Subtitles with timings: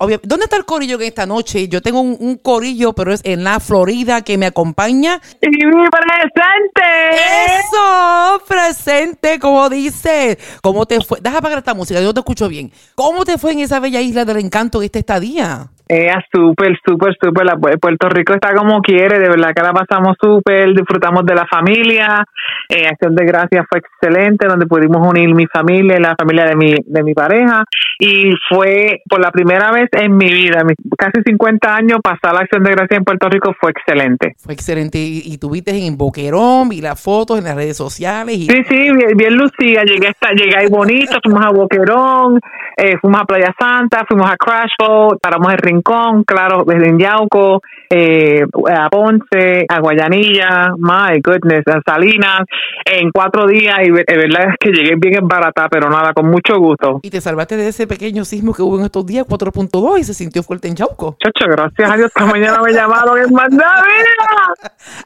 [0.00, 1.68] ¿Dónde está el corillo en esta noche?
[1.68, 5.20] Yo tengo un, corillo, pero es en la Florida que me acompaña.
[5.42, 7.58] ¡Y mi presente!
[7.58, 8.42] ¡Eso!
[8.48, 10.38] Presente, como dice.
[10.62, 11.20] ¿Cómo te fue?
[11.20, 12.72] Deja apagar esta música, yo te escucho bien.
[12.94, 15.68] ¿Cómo te fue en esa bella isla del encanto de esta estadía?
[15.92, 17.48] Es súper, súper, súper.
[17.80, 22.24] Puerto Rico está como quiere, de verdad que la pasamos súper, disfrutamos de la familia.
[22.68, 26.54] Eh, Acción de Gracias fue excelente, donde pudimos unir mi familia y la familia de
[26.54, 27.64] mi, de mi pareja.
[27.98, 30.62] Y fue por la primera vez en mi vida,
[30.96, 34.34] casi 50 años, pasar la Acción de Gracias en Puerto Rico fue excelente.
[34.38, 34.96] Fue excelente.
[34.96, 38.36] Y, tuviste en Boquerón, vi las fotos en las redes sociales.
[38.36, 38.46] Y...
[38.46, 39.82] Sí, sí, bien, lucía.
[39.82, 42.38] Llegué, hasta, llegué ahí bonito, fuimos a Boquerón,
[42.76, 46.98] eh, fuimos a Playa Santa, fuimos a Crash Boat, paramos en Rincón, claro, desde en
[46.98, 52.42] Yauco, eh, a Ponce, a Guayanilla, my goodness, a Salinas,
[52.84, 56.30] en cuatro días y es verdad es que llegué bien en barata, pero nada, con
[56.30, 57.00] mucho gusto.
[57.02, 60.14] Y te salvaste de ese pequeño sismo que hubo en estos días, 4.2, y se
[60.14, 61.16] sintió fuerte en Yauco.
[61.22, 63.84] Chacho, gracias a Dios, esta mañana me llamaron en mandar,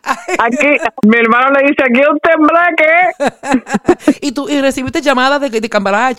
[0.39, 0.67] Aquí,
[1.07, 4.19] mi hermano le dice, aquí un tembleque.
[4.21, 5.71] y tú y recibiste llamadas de, de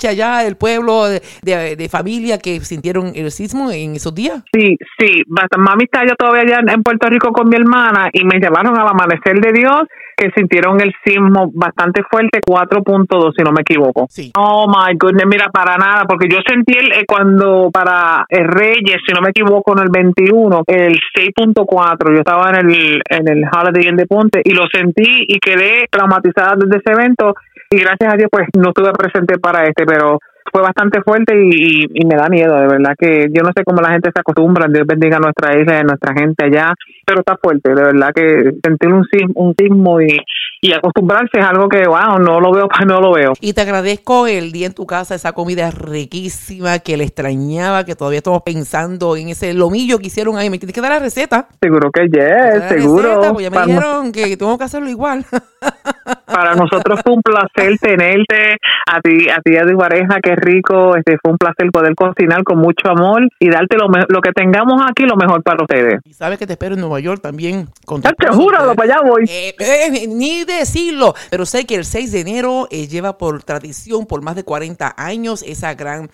[0.08, 4.44] allá, el pueblo, de, de, familia que sintieron el sismo en esos días.
[4.52, 5.24] Sí, sí,
[5.58, 9.40] mami está ya todavía en Puerto Rico con mi hermana y me llamaron al amanecer
[9.40, 9.84] de Dios
[10.18, 14.08] que sintieron el sismo bastante fuerte, 4.2 si no me equivoco.
[14.10, 14.32] Sí.
[14.38, 19.02] Oh my goodness, mira, para nada, porque yo sentí el, eh, cuando para el Reyes,
[19.06, 23.44] si no me equivoco, en el 21, el 6.4, yo estaba en el, en el
[23.44, 27.36] Holiday Inn de Ponte y lo sentí y quedé traumatizada desde ese evento
[27.70, 30.20] y gracias a Dios pues no estuve presente para este, pero
[30.52, 33.92] fue bastante fuerte y, me da miedo, de verdad que yo no sé cómo la
[33.92, 36.74] gente se acostumbra, Dios bendiga a nuestra isla y a nuestra gente allá,
[37.06, 40.20] pero está fuerte, de verdad que sentir un, un sismo y,
[40.62, 43.34] y acostumbrarse es algo que, wow, no lo veo, no lo veo.
[43.42, 47.96] Y te agradezco el día en tu casa, esa comida riquísima que le extrañaba, que
[47.96, 50.50] todavía estamos pensando en ese lomillo que hicieron ahí.
[50.50, 51.48] ¿Me tienes que dar la receta?
[51.62, 53.34] Seguro que yes, seguro.
[53.34, 55.26] pues ya me dijeron que tengo que hacerlo igual.
[56.26, 60.36] Para nosotros fue un placer tenerte, a ti, a ti y a tu pareja, qué
[60.36, 64.32] rico, este fue un placer poder cocinar con mucho amor y darte lo, lo que
[64.32, 66.02] tengamos aquí, lo mejor para ustedes.
[66.04, 67.68] Y sabes que te espero en Nueva York también.
[67.86, 69.26] Con te juro, para allá voy.
[69.28, 74.06] Eh, eh, ni decirlo, pero sé que el 6 de enero eh, lleva por tradición,
[74.06, 76.10] por más de 40 años, esa gran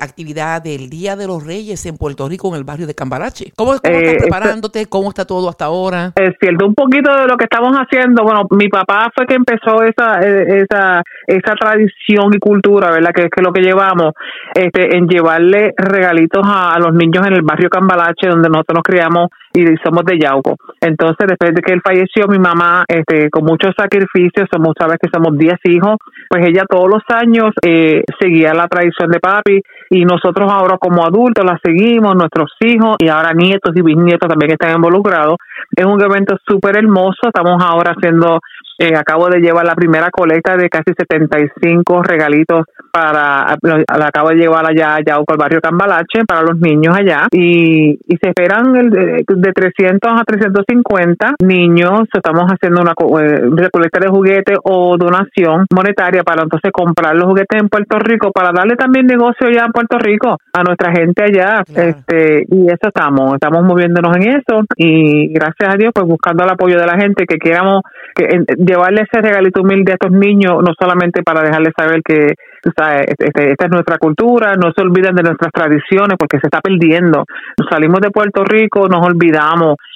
[0.00, 3.52] actividad del Día de los Reyes en Puerto Rico, en el barrio de Cambarache.
[3.56, 4.86] ¿Cómo, estás preparándote?
[4.86, 6.12] ¿Cómo está todo hasta ahora?
[6.16, 8.22] Es cierto, un poquito de lo que estamos haciendo.
[8.22, 13.10] Bueno, mi papá fue que empezó esa, esa, esa tradición y cultura, ¿verdad?
[13.14, 14.14] Que es que lo que llevamos,
[14.54, 18.84] este, en llevarle regalitos a, a los niños en el barrio Cambalache, donde nosotros nos
[18.84, 20.56] criamos y somos de Yauco.
[20.80, 25.10] Entonces, después de que él falleció, mi mamá, este, con muchos sacrificios, somos, sabes que
[25.12, 25.96] somos 10 hijos,
[26.28, 31.04] pues ella todos los años eh, seguía la tradición de papi y nosotros ahora como
[31.04, 35.36] adultos la seguimos, nuestros hijos y ahora nietos y bisnietos también están involucrados.
[35.76, 38.40] Es un evento súper hermoso, estamos ahora haciendo
[38.82, 44.36] eh, acabo de llevar la primera colecta de casi 75 regalitos para, la acabo de
[44.36, 49.24] llevar allá, allá al barrio Cambalache para los niños allá y, y se esperan el,
[49.40, 52.02] de, 300 a 350 niños.
[52.12, 57.60] Estamos haciendo una eh, recolecta de juguetes o donación monetaria para entonces comprar los juguetes
[57.60, 61.62] en Puerto Rico para darle también negocio allá en Puerto Rico a nuestra gente allá.
[61.74, 66.50] Este, y eso estamos, estamos moviéndonos en eso y gracias a Dios pues buscando el
[66.50, 67.82] apoyo de la gente que queramos
[68.14, 68.26] que
[68.58, 73.50] llevarle ese regalito humilde a estos niños, no solamente para dejarles saber que este, este,
[73.52, 77.24] esta es nuestra cultura, no se olviden de nuestras tradiciones porque se está perdiendo.
[77.70, 79.29] salimos de Puerto Rico, nos olvidamos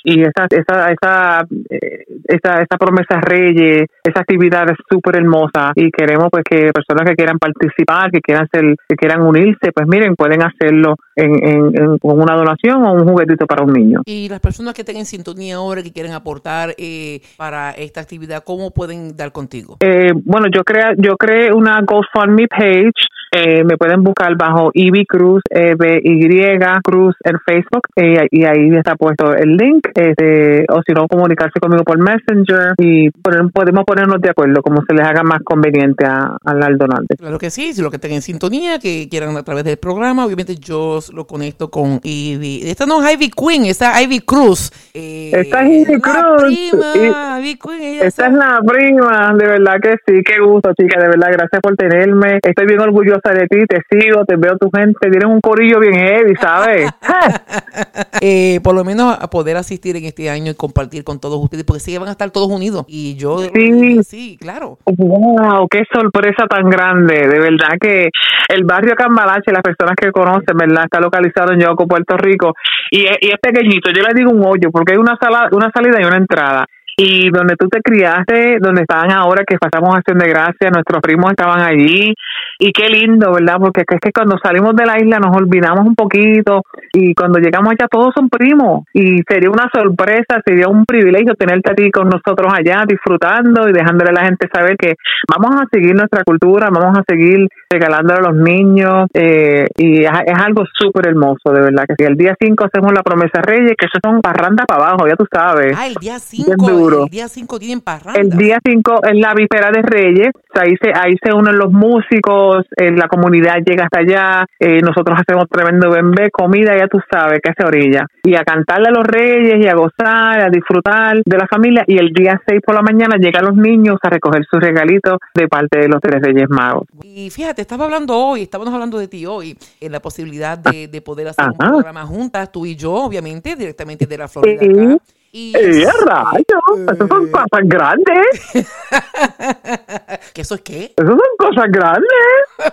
[0.05, 5.91] y esa, esa, esa, eh, esa, esa promesa reyes, esa actividad es súper hermosa y
[5.91, 10.15] queremos pues que personas que quieran participar, que quieran ser, que quieran unirse, pues miren,
[10.15, 14.03] pueden hacerlo en, en, con una donación o un juguetito para un niño.
[14.05, 18.45] Y las personas que estén en sintonía ahora, que quieren aportar eh, para esta actividad,
[18.45, 19.78] ¿cómo pueden dar contigo?
[19.81, 22.93] Eh, bueno, yo creé, yo creé una GoFundMe page
[23.34, 25.75] eh, me pueden buscar bajo Ivy Cruz, e
[26.05, 29.89] Y Cruz en Facebook eh, y ahí está puesto el link.
[29.95, 34.95] Este, o si no, comunicarse conmigo por Messenger y podemos ponernos de acuerdo como se
[34.95, 37.16] les haga más conveniente al donante.
[37.16, 40.25] Claro que sí, si lo que estén en sintonía, que quieran a través del programa,
[40.25, 42.63] obviamente yo lo conecto con Ivy.
[42.65, 44.71] Esta no es Ivy Queen, esta es Ivy Cruz.
[44.95, 46.71] Eh, esta es Ivy Cruz.
[46.92, 51.09] Prima, Ivy Queen, esta es la prima, de verdad que sí, qué gusto, chica, de
[51.09, 52.39] verdad, gracias por tenerme.
[52.42, 55.80] Estoy bien orgullosa orgullosa de ti, te sigo, te veo tu gente, tienes un corillo
[55.80, 56.91] bien heavy, ¿sabes?
[58.21, 61.65] eh, por lo menos a poder asistir en este año y compartir con todos ustedes,
[61.65, 62.84] porque sí que van a estar todos unidos.
[62.88, 64.78] Y yo, sí, sí claro.
[64.86, 65.68] ¡Wow!
[65.68, 67.26] ¡Qué sorpresa tan grande!
[67.28, 68.10] De verdad que
[68.48, 70.84] el barrio Cambalache, las personas que conocen, ¿verdad?
[70.84, 72.53] Está localizado en Yoco, Puerto Rico,
[72.91, 73.91] y es, y es pequeñito.
[73.91, 77.30] Yo le digo un hoyo, porque hay una, sala, una salida y una entrada y
[77.30, 81.60] donde tú te criaste, donde estaban ahora que pasamos acción de gracia, nuestros primos estaban
[81.60, 82.14] allí.
[82.58, 83.56] Y qué lindo, ¿verdad?
[83.58, 86.62] Porque es que cuando salimos de la isla nos olvidamos un poquito.
[86.92, 88.84] Y cuando llegamos allá todos son primos.
[88.92, 93.72] Y sería una sorpresa, sería un privilegio tenerte a ti con nosotros allá disfrutando y
[93.72, 94.94] dejándole a la gente saber que
[95.28, 99.06] vamos a seguir nuestra cultura, vamos a seguir regalándole a los niños.
[99.14, 100.10] Eh, y es,
[100.44, 103.86] algo súper hermoso, de verdad que si el día 5 hacemos la promesa Reyes, que
[103.86, 105.76] eso son parranda para abajo, ya tú sabes.
[105.76, 106.54] Ah, el día 5
[106.92, 108.21] el día 5 tienen parranda.
[108.21, 110.31] El día 5 es la víspera de Reyes.
[110.54, 114.47] Ahí se, ahí se unen los músicos, eh, la comunidad llega hasta allá.
[114.59, 118.07] Eh, nosotros hacemos tremendo bembé, comida, ya tú sabes, que hace orilla.
[118.22, 121.84] Y a cantarle a los Reyes y a gozar, a disfrutar de la familia.
[121.86, 125.48] Y el día 6 por la mañana llegan los niños a recoger sus regalitos de
[125.48, 126.87] parte de los tres Reyes Magos.
[127.03, 131.01] Y fíjate, estaba hablando hoy, estábamos hablando de ti hoy, en la posibilidad de, de
[131.03, 134.98] poder hacer un programa juntas, tú y yo, obviamente, directamente de la Florida.
[135.36, 136.92] Y ¡Eh, rayos!
[136.92, 138.25] Esos son cosas grandes.
[140.33, 140.92] ¿Qué eso es qué?
[140.97, 142.09] Esos son cosas grandes.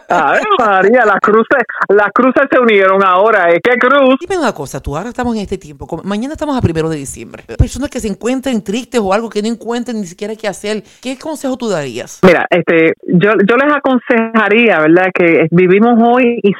[0.07, 3.49] Ay, María, las cruces, las cruces se unieron ahora.
[3.49, 3.59] ¿eh?
[3.63, 4.15] ¿Qué cruz?
[4.19, 5.87] Dime una cosa, tú ahora estamos en este tiempo.
[6.03, 7.45] Mañana estamos a primero de diciembre.
[7.57, 11.17] Personas que se encuentren tristes o algo que no encuentren ni siquiera qué hacer, ¿qué
[11.17, 12.19] consejo tú darías?
[12.21, 15.07] Mira, este, yo, yo les aconsejaría, ¿verdad?
[15.11, 16.53] Que vivimos hoy y,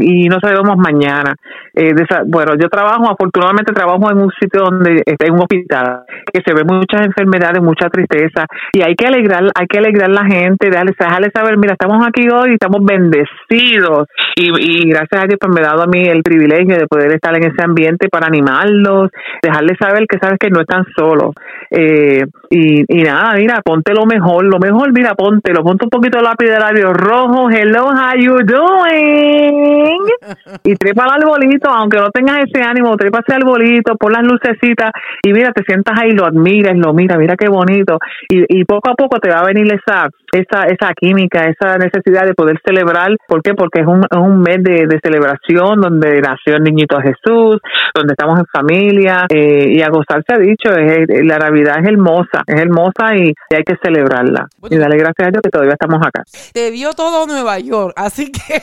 [0.00, 1.36] y no sabemos mañana.
[1.74, 1.92] Eh,
[2.26, 6.54] bueno, yo trabajo, afortunadamente trabajo en un sitio donde está en un hospital, que se
[6.54, 11.32] ve muchas enfermedades, mucha tristeza, y hay que alegrar, hay que alegrar la gente, dejarles,
[11.34, 15.60] saber, mira, estamos aquí hoy y estamos bendecidos, y, y gracias a Dios pues me
[15.60, 19.10] ha dado a mí el privilegio de poder estar en ese ambiente para animarlos,
[19.42, 21.34] dejarles saber que sabes que no están solos,
[21.70, 25.90] eh, y, y nada, mira, ponte lo mejor, lo mejor, mira, ponte, lo ponte un
[25.90, 29.98] poquito de lápiz de labio rojo, hello, how you doing,
[30.64, 34.92] y trepa al arbolito, aunque no tengas ese ánimo, trepa ese arbolito, pon las lucecitas,
[35.22, 37.98] y mira, te sientas ahí, lo admiras, lo mira, mira qué bonito,
[38.28, 42.26] y, y poco a poco te va a venir esa, esa, esa química, esa necesidad
[42.26, 43.54] de poder celebrar, ¿por qué?
[43.54, 47.60] Porque es un, es un mes de, de celebración donde nació el niñito Jesús,
[47.98, 52.42] donde estamos en familia, eh, y a gozarse ha dicho, es, la Navidad es hermosa,
[52.46, 54.48] es hermosa y, hay que celebrarla.
[54.68, 56.22] y dale gracias a Dios que todavía estamos acá.
[56.52, 58.62] Te vio todo Nueva York, así que...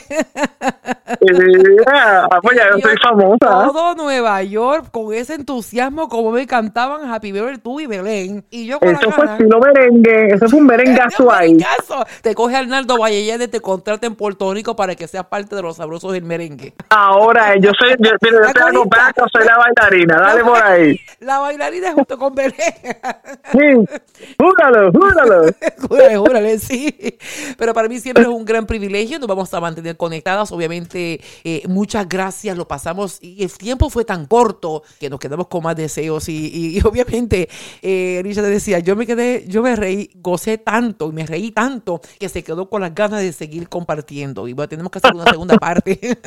[1.20, 3.68] yeah, pues ya yo soy famosa.
[3.72, 8.44] Todo Nueva York con ese entusiasmo como me cantaban Happy Birthday tú y Belén.
[8.50, 11.56] Y yo con Eso fue estilo merengue, eso fue un merengazo ahí.
[12.22, 15.76] Te coge Arnaldo Vallellede, te contrata en Puerto Rico para que seas parte de los
[15.76, 16.74] sabrosos del merengue.
[16.90, 18.84] Ahora, yo soy, yo, yo te hago
[19.32, 21.00] soy la bailarina, dale por ahí.
[21.20, 22.54] La bailarina junto con Belén.
[23.52, 25.52] Sí, júralo, júralo.
[25.88, 27.18] júrale, júrale, sí.
[27.58, 31.62] Pero para mí siempre es un gran privilegio, nos vamos a mantener conectadas, obviamente, eh,
[31.68, 35.76] muchas gracias, lo pasamos y el tiempo fue tan corto que nos quedamos con más
[35.76, 37.48] deseos y, obviamente,
[37.82, 42.00] eh, Richard decía, yo me quedé, yo me reí, gocé tanto y me reí tanto
[42.18, 45.24] que se quedó con las ganas de seguir compartiendo y bueno, tenemos que hacer una
[45.24, 45.98] segunda parte.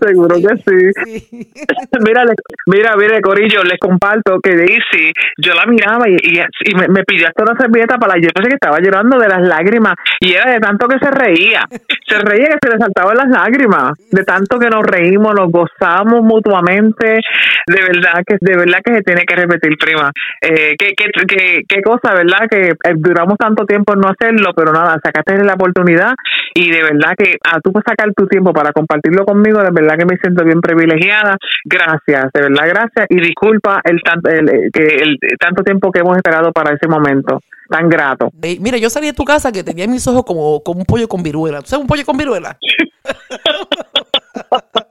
[0.00, 1.50] Seguro que sí.
[2.00, 2.21] mira,
[2.66, 7.42] mira, mira, Corillo, les comparto que Daisy, yo la miraba y, y, me, pidió hasta
[7.42, 10.86] una servilleta para la yo que estaba llorando de las lágrimas y era de tanto
[10.88, 11.62] que se reía,
[12.06, 16.22] se reía que se le saltaban las lágrimas, de tanto que nos reímos, nos gozamos
[16.22, 17.20] mutuamente,
[17.66, 20.10] de verdad que de verdad que se tiene que repetir, prima.
[20.40, 22.46] Eh, qué, qué, qué, qué cosa, ¿verdad?
[22.50, 26.14] Que eh, duramos tanto tiempo en no hacerlo, pero nada, sacaste la oportunidad
[26.54, 29.96] y de verdad que a tú puedes sacar tu tiempo para compartirlo conmigo, de verdad
[29.96, 31.36] que me siento bien privilegiada.
[31.64, 34.00] Gracias, de verdad, gracias y disculpa el,
[34.30, 38.30] el, que el tanto tiempo que hemos esperado para ese momento tan grato.
[38.60, 41.22] mira, yo salí de tu casa que tenía mis ojos como, como un pollo con
[41.22, 41.60] viruela.
[41.60, 42.56] ¿Tú sabes un pollo con viruela?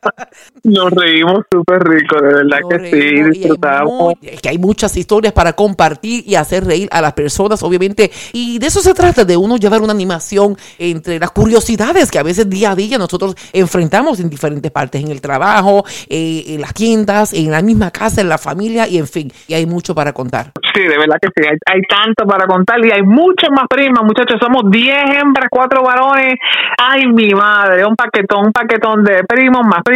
[0.63, 4.13] Nos reímos súper rico, de verdad que sí, disfrutamos.
[4.22, 8.12] Es que hay muchas historias para compartir y hacer reír a las personas, obviamente.
[8.34, 12.24] Y de eso se trata, de uno llevar una animación entre las curiosidades que a
[12.24, 16.74] veces día a día nosotros enfrentamos en diferentes partes, en el trabajo, eh, en las
[16.74, 19.31] tiendas, en la misma casa, en la familia y en fin.
[19.48, 20.51] Y hay mucho para contar.
[20.74, 24.03] Sí, de verdad que sí, hay, hay tanto para contar y hay muchas más primas,
[24.03, 24.39] muchachos.
[24.41, 26.36] Somos 10 hembras, 4 varones.
[26.77, 29.90] Ay, mi madre, un paquetón, un paquetón de primos más primos,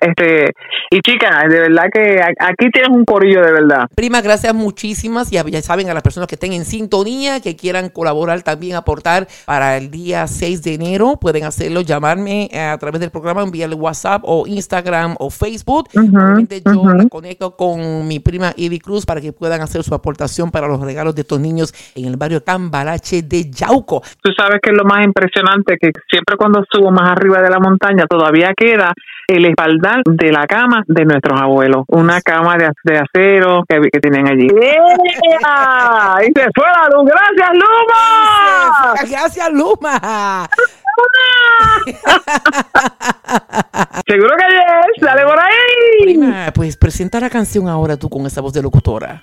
[0.00, 0.52] este,
[0.90, 3.86] y chicas, de verdad que aquí tienes un corillo de verdad.
[3.94, 5.30] Prima, gracias muchísimas.
[5.30, 9.26] Ya, ya saben a las personas que estén en sintonía, que quieran colaborar también, aportar
[9.46, 14.22] para el día 6 de enero, pueden hacerlo, llamarme a través del programa, enviarle WhatsApp
[14.24, 15.88] o Instagram o Facebook.
[15.94, 20.80] yo conecto con mi prima Ivy Cruz para que puedan hacer su aportación para los
[20.80, 24.02] regalos de estos niños en el barrio Cambarache de Yauco.
[24.22, 27.58] Tú sabes que es lo más impresionante, que siempre cuando subo más arriba de la
[27.58, 28.92] montaña todavía queda
[29.26, 34.28] el espaldar de la cama de nuestros abuelos, una cama de, acero que, que tienen
[34.28, 34.46] allí.
[34.46, 37.08] ¡Y se fue la luz!
[37.10, 38.94] ¡Gracias, Luma!
[39.08, 40.48] ¡Gracias, Luma!
[44.06, 46.02] Seguro que yes, dale por ahí.
[46.02, 49.22] Prima, pues presenta la canción ahora tú con esa voz de locutora.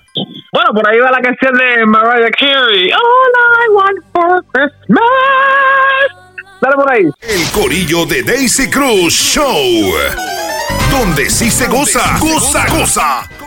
[0.52, 2.90] Bueno, por ahí va la canción de Mariah Carey.
[2.90, 6.17] All I want for Christmas.
[6.60, 7.04] Dale por ahí.
[7.22, 9.94] El corillo de Daisy Cruz Show.
[10.90, 13.37] Donde sí se goza, goza, goza.